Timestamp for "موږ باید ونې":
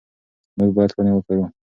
0.57-1.11